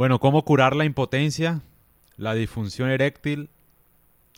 [0.00, 1.60] Bueno, ¿cómo curar la impotencia,
[2.16, 3.50] la disfunción eréctil,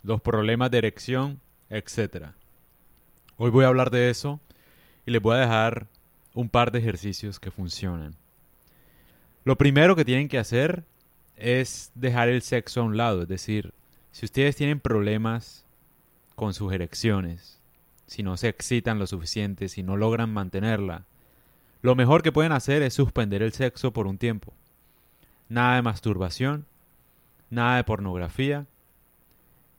[0.01, 1.39] los problemas de erección,
[1.69, 2.35] etcétera?
[3.37, 4.41] Hoy voy a hablar de eso
[5.05, 5.87] y les voy a dejar
[6.33, 8.17] un par de ejercicios que funcionan.
[9.45, 10.83] Lo primero que tienen que hacer
[11.37, 13.73] es dejar el sexo a un lado, es decir,
[14.11, 15.63] si ustedes tienen problemas
[16.35, 17.61] con sus erecciones,
[18.05, 21.05] si no se excitan lo suficiente, si no logran mantenerla,
[21.81, 24.53] lo mejor que pueden hacer es suspender el sexo por un tiempo.
[25.49, 26.65] Nada de masturbación,
[27.49, 28.65] nada de pornografía,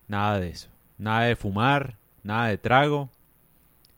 [0.09, 0.68] nada de eso.
[0.98, 3.10] Nada de fumar, nada de trago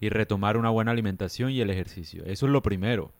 [0.01, 2.24] y retomar una buena alimentación y el ejercicio.
[2.24, 3.12] Eso es lo primero.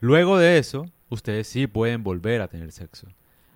[0.00, 3.08] Luego de eso, ustedes sí pueden volver a tener sexo.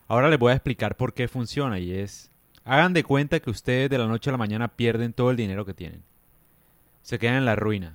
[0.07, 2.30] Ahora les voy a explicar por qué funciona y es,
[2.65, 5.65] hagan de cuenta que ustedes de la noche a la mañana pierden todo el dinero
[5.66, 6.02] que tienen.
[7.02, 7.95] Se quedan en la ruina.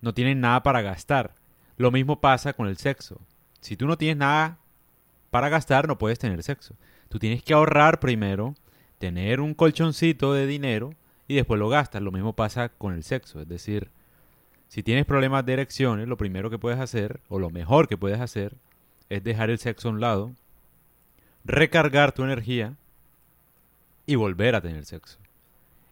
[0.00, 1.34] No tienen nada para gastar.
[1.76, 3.20] Lo mismo pasa con el sexo.
[3.60, 4.58] Si tú no tienes nada
[5.32, 6.74] para gastar, no puedes tener sexo.
[7.08, 8.54] Tú tienes que ahorrar primero,
[8.98, 10.92] tener un colchoncito de dinero
[11.26, 12.02] y después lo gastas.
[12.02, 13.40] Lo mismo pasa con el sexo.
[13.40, 13.88] Es decir,
[14.68, 18.20] si tienes problemas de erecciones, lo primero que puedes hacer, o lo mejor que puedes
[18.20, 18.56] hacer,
[19.08, 20.32] es dejar el sexo a un lado,
[21.46, 22.74] recargar tu energía
[24.04, 25.16] y volver a tener sexo.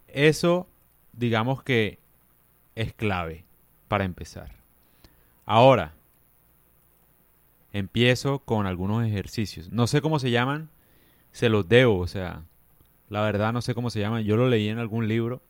[0.06, 0.68] Eso,
[1.14, 1.98] digamos que
[2.74, 3.44] es clave
[3.88, 4.50] para empezar.
[5.46, 5.94] Ahora,
[7.72, 9.70] empiezo con algunos ejercicios.
[9.70, 10.70] No sé cómo se llaman,
[11.32, 12.44] se los debo, o sea,
[13.08, 14.24] la verdad no sé cómo se llaman.
[14.24, 15.42] Yo lo leí en algún libro,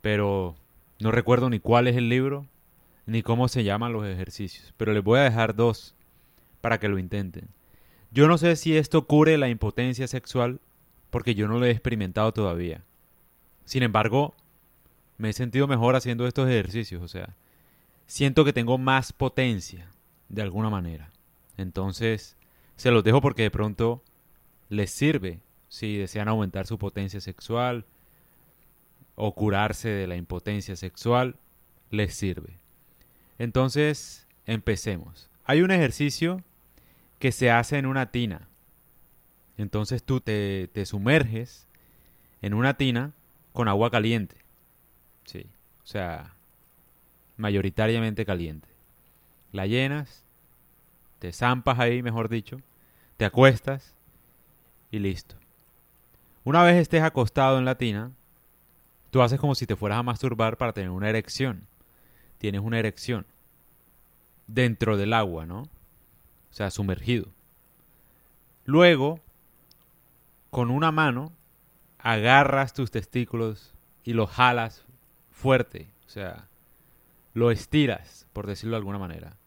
[0.00, 0.56] pero
[1.00, 2.46] no recuerdo ni cuál es el libro,
[3.06, 4.72] ni cómo se llaman los ejercicios.
[4.76, 5.94] Pero les voy a dejar dos
[6.60, 7.48] para que lo intenten.
[8.10, 10.60] Yo no sé si esto cure la impotencia sexual,
[11.10, 12.82] porque yo no lo he experimentado todavía.
[13.64, 14.34] Sin embargo,
[15.18, 17.34] me he sentido mejor haciendo estos ejercicios, o sea,
[18.06, 19.90] siento que tengo más potencia,
[20.28, 21.10] de alguna manera.
[21.56, 22.36] Entonces,
[22.76, 24.02] se los dejo porque de pronto
[24.68, 27.84] les sirve si desean aumentar su potencia sexual
[29.14, 31.36] o curarse de la impotencia sexual,
[31.90, 32.58] les sirve.
[33.38, 35.28] Entonces, empecemos.
[35.44, 36.42] Hay un ejercicio
[37.18, 38.48] que se hace en una tina.
[39.58, 41.66] Entonces tú te, te sumerges
[42.42, 43.12] en una tina
[43.52, 44.36] con agua caliente.
[45.24, 45.46] Sí,
[45.82, 46.34] o sea,
[47.36, 48.68] mayoritariamente caliente.
[49.56, 50.22] La llenas,
[51.18, 52.60] te zampas ahí, mejor dicho,
[53.16, 53.94] te acuestas
[54.90, 55.34] y listo.
[56.44, 58.10] Una vez estés acostado en la tina,
[59.10, 61.66] tú haces como si te fueras a masturbar para tener una erección.
[62.36, 63.24] Tienes una erección
[64.46, 65.62] dentro del agua, ¿no?
[65.62, 65.68] O
[66.50, 67.28] sea, sumergido.
[68.66, 69.20] Luego,
[70.50, 71.32] con una mano,
[71.98, 73.72] agarras tus testículos
[74.04, 74.84] y los jalas
[75.32, 75.88] fuerte.
[76.06, 76.46] O sea,
[77.32, 79.38] lo estiras, por decirlo de alguna manera.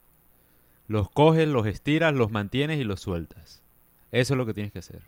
[0.89, 3.61] Los coges, los estiras, los mantienes y los sueltas.
[4.11, 5.01] Eso es lo que tienes que hacer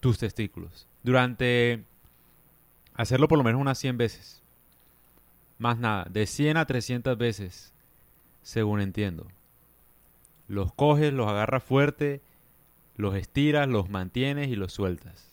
[0.00, 0.86] tus testículos.
[1.02, 1.82] Durante
[2.94, 4.42] hacerlo por lo menos unas 100 veces.
[5.58, 7.72] Más nada, de 100 a 300 veces,
[8.42, 9.26] según entiendo.
[10.46, 12.20] Los coges, los agarras fuerte,
[12.96, 15.26] los estiras, los mantienes y los sueltas.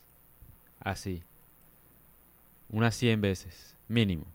[0.79, 1.21] Así.
[2.69, 4.25] Unas 100 veces, mínimo.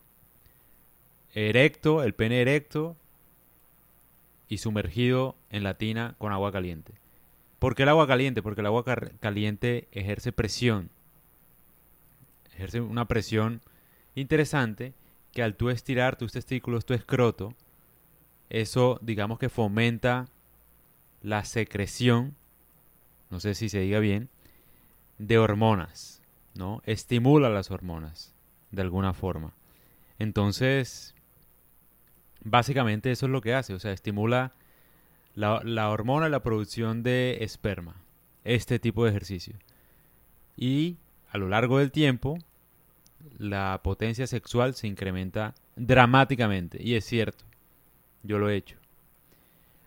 [1.33, 2.95] Erecto, el pene erecto
[4.51, 6.91] y sumergido en la tina con agua caliente.
[7.57, 8.41] ¿Por qué el agua caliente?
[8.41, 10.89] Porque el agua caliente ejerce presión.
[12.53, 13.61] Ejerce una presión
[14.13, 14.91] interesante
[15.31, 17.53] que al tú estirar tus testículos, tu escroto,
[18.49, 20.27] eso digamos que fomenta
[21.21, 22.35] la secreción,
[23.29, 24.27] no sé si se diga bien,
[25.17, 26.21] de hormonas,
[26.55, 26.81] ¿no?
[26.85, 28.33] Estimula las hormonas
[28.71, 29.53] de alguna forma.
[30.19, 31.15] Entonces,
[32.43, 34.53] básicamente eso es lo que hace, o sea, estimula
[35.35, 37.95] la, la hormona la producción de esperma.
[38.43, 39.55] Este tipo de ejercicio.
[40.57, 40.97] Y
[41.29, 42.37] a lo largo del tiempo,
[43.37, 46.77] la potencia sexual se incrementa dramáticamente.
[46.81, 47.45] Y es cierto,
[48.23, 48.77] yo lo he hecho.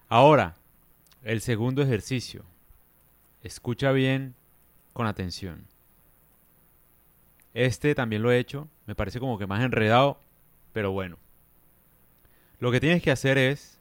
[0.09, 0.55] Ahora,
[1.23, 2.45] el segundo ejercicio.
[3.43, 4.35] Escucha bien
[4.93, 5.67] con atención.
[7.53, 8.69] Este también lo he hecho.
[8.87, 10.19] Me parece como que más enredado,
[10.73, 11.19] pero bueno.
[12.65, 13.79] Lo que tienes que hacer es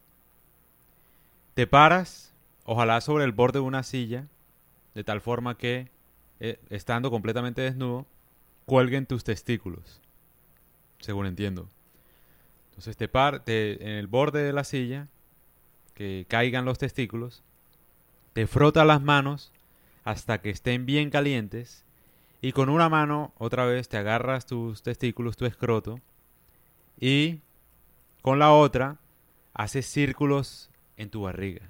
[1.53, 2.33] te paras,
[2.65, 4.27] ojalá sobre el borde de una silla,
[4.93, 5.87] de tal forma que,
[6.41, 8.05] eh, estando completamente desnudo,
[8.65, 10.01] cuelguen tus testículos,
[10.99, 11.69] según entiendo.
[12.71, 15.07] Entonces te paras en el borde de la silla,
[15.93, 17.41] que caigan los testículos,
[18.33, 19.53] te frotas las manos
[20.03, 21.85] hasta que estén bien calientes
[22.41, 26.01] y con una mano otra vez te agarras tus testículos, tu escroto
[26.99, 27.39] y
[28.23, 28.97] con la otra
[29.53, 31.69] haces círculos en tu barriga.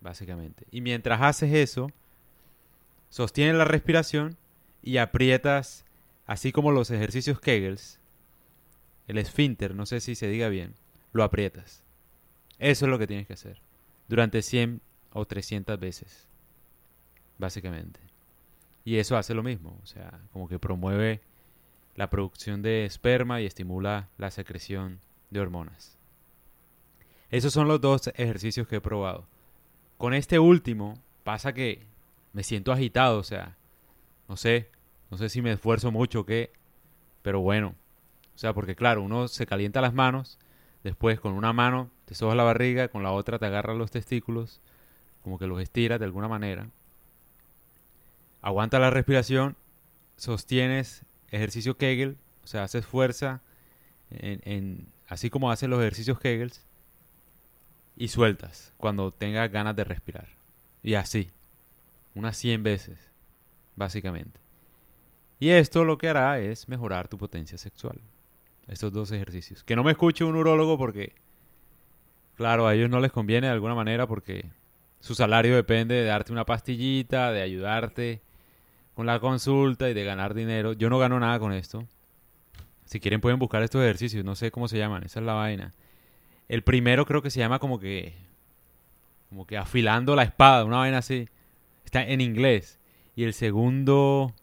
[0.00, 0.66] básicamente.
[0.72, 1.92] Y mientras haces eso,
[3.08, 4.36] sostienes la respiración
[4.82, 5.84] y aprietas,
[6.26, 8.00] así como los ejercicios Kegels,
[9.06, 10.74] el esfínter, no sé si se diga bien,
[11.12, 11.84] lo aprietas.
[12.58, 13.60] Eso es lo que tienes que hacer.
[14.08, 14.80] Durante 100
[15.12, 16.26] o 300 veces.
[17.38, 18.00] Básicamente.
[18.84, 19.78] Y eso hace lo mismo.
[19.84, 21.20] O sea, como que promueve
[21.94, 24.98] la producción de esperma y estimula la secreción
[25.32, 25.96] de hormonas.
[27.30, 29.26] Esos son los dos ejercicios que he probado.
[29.96, 31.82] Con este último pasa que
[32.32, 33.56] me siento agitado, o sea,
[34.28, 34.68] no sé,
[35.10, 36.52] no sé si me esfuerzo mucho o qué,
[37.22, 37.74] pero bueno,
[38.34, 40.38] o sea, porque claro, uno se calienta las manos,
[40.84, 44.60] después con una mano te sobas la barriga, con la otra te agarras los testículos,
[45.22, 46.68] como que los estiras de alguna manera.
[48.42, 49.56] Aguanta la respiración,
[50.16, 53.40] sostienes ejercicio Kegel, o sea, haces fuerza,
[54.18, 56.64] en, así como haces los ejercicios Kegels,
[57.96, 60.28] y sueltas cuando tengas ganas de respirar.
[60.82, 61.30] Y así,
[62.14, 62.98] unas 100 veces,
[63.76, 64.40] básicamente.
[65.38, 68.00] Y esto lo que hará es mejorar tu potencia sexual.
[68.68, 69.64] Estos dos ejercicios.
[69.64, 71.14] Que no me escuche un urólogo porque,
[72.36, 74.46] claro, a ellos no les conviene de alguna manera porque
[75.00, 78.20] su salario depende de darte una pastillita, de ayudarte
[78.94, 80.74] con la consulta y de ganar dinero.
[80.74, 81.86] Yo no gano nada con esto.
[82.92, 85.72] Si quieren pueden buscar estos ejercicios, no sé cómo se llaman, esa es la vaina.
[86.46, 88.12] El primero creo que se llama como que
[89.30, 91.26] como que afilando la espada, una vaina así.
[91.86, 92.78] Está en inglés.
[93.16, 94.34] Y el segundo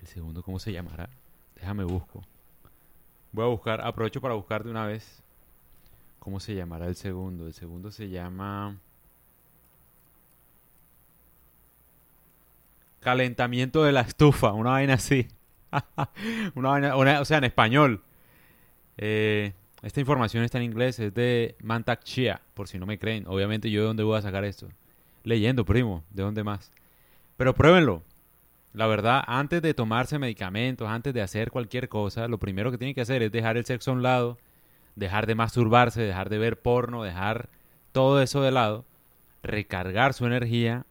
[0.00, 1.10] el segundo cómo se llamará?
[1.56, 2.24] Déjame busco.
[3.32, 5.22] Voy a buscar, aprovecho para buscar de una vez
[6.18, 7.46] cómo se llamará el segundo.
[7.46, 8.78] El segundo se llama
[13.00, 15.28] calentamiento de la estufa, una vaina así.
[16.54, 18.02] una o sea, en español.
[18.98, 19.52] Eh,
[19.82, 23.24] esta información está en inglés, es de Mantak Chia, por si no me creen.
[23.26, 24.68] Obviamente yo de dónde voy a sacar esto.
[25.24, 26.70] Leyendo, primo, de dónde más.
[27.36, 28.02] Pero pruébenlo.
[28.72, 32.94] La verdad, antes de tomarse medicamentos, antes de hacer cualquier cosa, lo primero que tienen
[32.94, 34.38] que hacer es dejar el sexo a un lado,
[34.96, 37.48] dejar de masturbarse, dejar de ver porno, dejar
[37.92, 38.84] todo eso de lado,
[39.42, 40.84] recargar su energía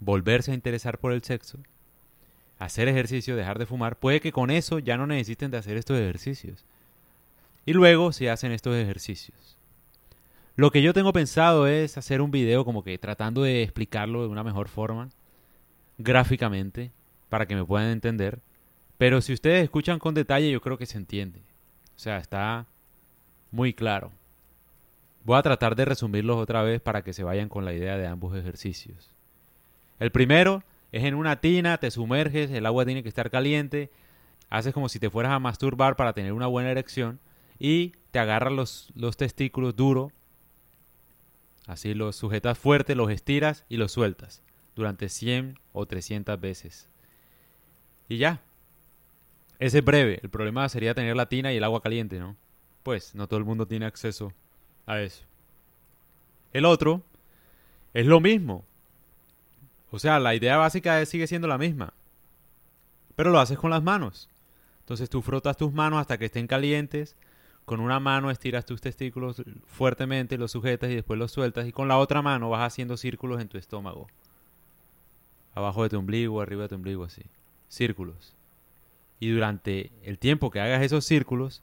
[0.00, 1.58] volverse a interesar por el sexo,
[2.60, 5.98] hacer ejercicio, dejar de fumar, puede que con eso ya no necesiten de hacer estos
[5.98, 6.62] ejercicios.
[7.64, 9.56] Y luego se hacen estos ejercicios.
[10.56, 14.28] Lo que yo tengo pensado es hacer un video como que tratando de explicarlo de
[14.28, 15.08] una mejor forma,
[15.96, 16.90] gráficamente,
[17.30, 18.40] para que me puedan entender.
[18.98, 21.38] Pero si ustedes escuchan con detalle, yo creo que se entiende.
[21.96, 22.66] O sea, está
[23.50, 24.12] muy claro.
[25.24, 28.06] Voy a tratar de resumirlos otra vez para que se vayan con la idea de
[28.06, 29.08] ambos ejercicios.
[29.98, 30.62] El primero
[30.92, 33.90] es en una tina, te sumerges, el agua tiene que estar caliente,
[34.48, 37.20] haces como si te fueras a masturbar para tener una buena erección
[37.58, 40.12] y te agarras los, los testículos duro,
[41.66, 44.42] así los sujetas fuerte, los estiras y los sueltas
[44.74, 46.88] durante 100 o 300 veces.
[48.08, 48.40] Y ya.
[49.58, 50.20] Ese es breve.
[50.22, 52.36] El problema sería tener la tina y el agua caliente, ¿no?
[52.82, 54.32] Pues no todo el mundo tiene acceso
[54.86, 55.22] a eso.
[56.52, 57.02] El otro
[57.94, 58.64] es lo mismo.
[59.90, 61.92] O sea, la idea básica sigue siendo la misma.
[63.16, 64.28] Pero lo haces con las manos.
[64.80, 67.16] Entonces tú frotas tus manos hasta que estén calientes.
[67.64, 71.66] Con una mano estiras tus testículos fuertemente, los sujetas y después los sueltas.
[71.66, 74.08] Y con la otra mano vas haciendo círculos en tu estómago.
[75.54, 77.22] Abajo de tu ombligo, arriba de tu ombligo, así.
[77.68, 78.34] Círculos.
[79.18, 81.62] Y durante el tiempo que hagas esos círculos,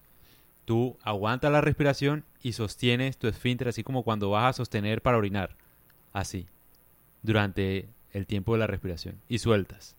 [0.66, 5.18] tú aguantas la respiración y sostienes tu esfínter así como cuando vas a sostener para
[5.18, 5.56] orinar.
[6.14, 6.46] Así.
[7.24, 9.96] Durante el tiempo de la respiración y sueltas.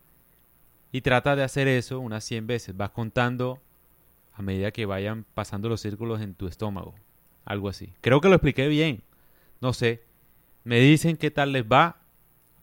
[0.92, 2.76] Y trata de hacer eso unas 100 veces.
[2.76, 3.60] Vas contando
[4.34, 6.94] a medida que vayan pasando los círculos en tu estómago.
[7.44, 7.92] Algo así.
[8.00, 9.02] Creo que lo expliqué bien.
[9.60, 10.02] No sé.
[10.64, 11.96] Me dicen qué tal les va.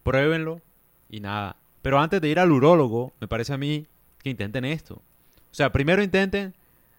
[0.04, 0.62] Pruébenlo
[1.10, 1.56] y nada.
[1.82, 3.86] Pero antes de ir al urólogo, me parece a mí
[4.24, 4.96] que intenten esto.
[4.96, 6.54] O sea, primero intenten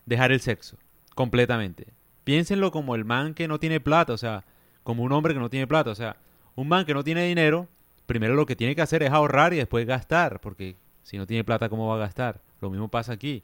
[0.05, 0.77] dejar el sexo.
[1.15, 1.87] Completamente.
[2.25, 4.13] Piénsenlo como el man que no tiene plata.
[4.13, 4.45] O sea,
[4.85, 5.91] como un hombre que no tiene plata.
[5.91, 6.17] O sea,
[6.55, 7.69] un man que no tiene dinero
[8.07, 11.45] primero lo que tiene que hacer es ahorrar y después gastar, porque si no tiene
[11.45, 12.41] plata, ¿cómo va a gastar?
[12.61, 13.43] Lo mismo pasa aquí.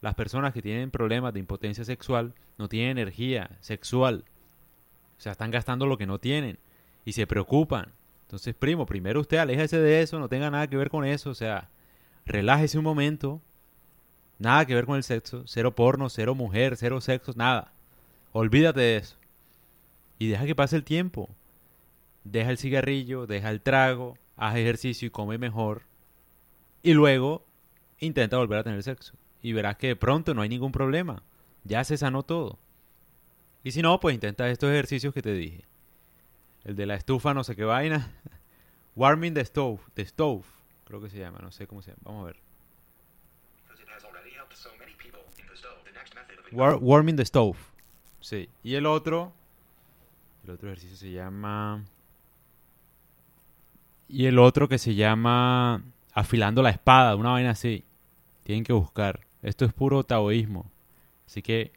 [0.00, 4.24] Las personas que tienen problemas de impotencia sexual no tienen energía sexual.
[5.18, 6.58] O sea, están gastando lo que no tienen
[7.04, 7.92] y se preocupan.
[8.22, 11.30] Entonces, primo, primero usted aléjese de eso, no tenga nada que ver con eso.
[11.30, 11.68] O sea,
[12.26, 13.40] relájese un momento.
[14.38, 15.42] Nada que ver con el sexo.
[15.46, 17.72] Cero porno, cero mujer, cero sexo, nada.
[18.32, 19.16] Olvídate de eso.
[20.20, 21.28] Y deja que pase el tiempo
[22.30, 25.82] deja el cigarrillo, deja el trago, haz ejercicio y come mejor.
[26.82, 27.44] Y luego
[27.98, 29.14] intenta volver a tener sexo.
[29.42, 31.22] Y verás que de pronto no hay ningún problema.
[31.64, 32.58] Ya se sanó todo.
[33.62, 35.64] Y si no, pues intenta estos ejercicios que te dije.
[36.64, 38.12] El de la estufa, no sé qué vaina.
[38.96, 39.80] Warming the stove.
[39.94, 40.44] The stove,
[40.84, 41.38] creo que se llama.
[41.40, 42.02] No sé cómo se llama.
[42.04, 42.36] Vamos a ver.
[46.50, 47.58] warming the stove.
[48.20, 48.48] Sí.
[48.62, 49.32] Y el otro.
[50.44, 51.84] El otro ejercicio se llama.
[54.08, 55.82] Y el otro que se llama
[56.14, 57.84] afilando la espada, una vaina así.
[58.42, 59.20] Tienen que buscar.
[59.42, 60.70] Esto es puro taoísmo.
[61.26, 61.72] Así que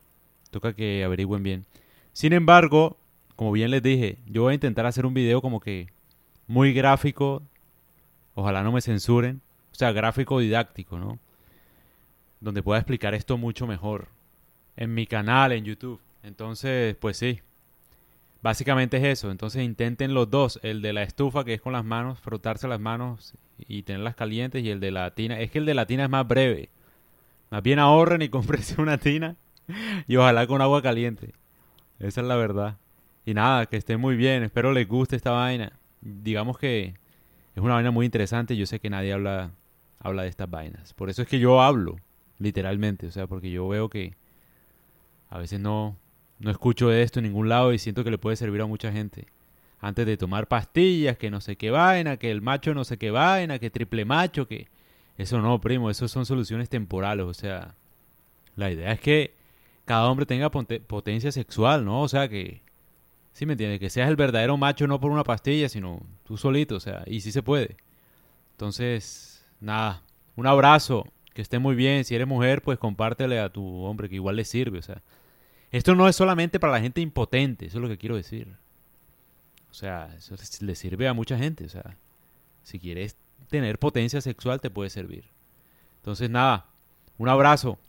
[0.49, 1.65] toca que averigüen bien.
[2.13, 2.97] Sin embargo,
[3.35, 5.87] como bien les dije, yo voy a intentar hacer un video como que
[6.47, 7.43] muy gráfico.
[8.33, 9.41] Ojalá no me censuren.
[9.71, 11.19] O sea, gráfico didáctico, ¿no?
[12.39, 14.07] Donde pueda explicar esto mucho mejor.
[14.77, 15.99] En mi canal, en YouTube.
[16.23, 17.41] Entonces, pues sí.
[18.41, 19.31] Básicamente es eso.
[19.31, 20.59] Entonces intenten los dos.
[20.63, 24.63] El de la estufa, que es con las manos, frotarse las manos y tenerlas calientes.
[24.63, 25.39] Y el de la tina.
[25.39, 26.69] Es que el de la tina es más breve.
[27.49, 29.35] Más bien ahorren y comprense una tina.
[30.07, 31.33] Y ojalá con agua caliente.
[31.99, 32.77] Esa es la verdad.
[33.25, 34.43] Y nada, que estén muy bien.
[34.43, 35.73] Espero les guste esta vaina.
[36.01, 36.95] Digamos que
[37.55, 38.57] es una vaina muy interesante.
[38.57, 39.51] Yo sé que nadie habla,
[39.99, 40.93] habla de estas vainas.
[40.93, 41.97] Por eso es que yo hablo,
[42.39, 43.05] literalmente.
[43.05, 44.15] O sea, porque yo veo que
[45.29, 45.95] a veces no,
[46.41, 49.27] no escucho esto en ningún lado y siento que le puede servir a mucha gente.
[49.79, 53.11] Antes de tomar pastillas, que no sé qué vaina, que el macho no sé qué
[53.11, 54.67] vaina, que triple macho, que...
[55.17, 57.25] Eso no, primo, eso son soluciones temporales.
[57.25, 57.75] O sea,
[58.55, 59.35] la idea es que
[59.85, 62.01] cada hombre tenga potencia sexual, ¿no?
[62.01, 62.61] O sea, que...
[63.33, 63.79] ¿Sí me entiendes?
[63.79, 67.21] Que seas el verdadero macho no por una pastilla, sino tú solito, o sea, y
[67.21, 67.77] sí se puede.
[68.53, 70.03] Entonces, nada,
[70.35, 72.03] un abrazo, que esté muy bien.
[72.03, 75.01] Si eres mujer, pues compártele a tu hombre, que igual le sirve, o sea.
[75.71, 78.47] Esto no es solamente para la gente impotente, eso es lo que quiero decir.
[79.71, 81.65] O sea, eso le sirve a mucha gente.
[81.65, 81.95] O sea,
[82.63, 83.15] si quieres
[83.49, 85.23] tener potencia sexual, te puede servir.
[85.97, 86.65] Entonces, nada,
[87.17, 87.79] un abrazo.